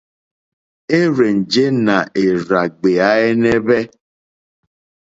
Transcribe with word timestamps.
Érzènjé 0.99 1.65
nà 1.85 1.97
érzàɡbèáɛ́nɛ́hwɛ́. 2.23 3.81